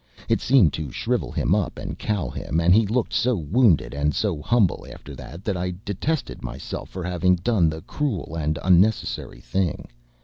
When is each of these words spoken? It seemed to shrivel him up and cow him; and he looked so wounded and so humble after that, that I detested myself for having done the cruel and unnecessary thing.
It 0.27 0.41
seemed 0.41 0.73
to 0.73 0.89
shrivel 0.91 1.31
him 1.31 1.53
up 1.53 1.77
and 1.77 1.95
cow 1.95 2.27
him; 2.31 2.59
and 2.59 2.73
he 2.73 2.87
looked 2.87 3.13
so 3.13 3.35
wounded 3.35 3.93
and 3.93 4.15
so 4.15 4.41
humble 4.41 4.87
after 4.91 5.15
that, 5.15 5.43
that 5.45 5.55
I 5.55 5.75
detested 5.85 6.41
myself 6.43 6.89
for 6.89 7.03
having 7.03 7.35
done 7.35 7.69
the 7.69 7.81
cruel 7.83 8.35
and 8.35 8.57
unnecessary 8.63 9.41
thing. 9.41 9.89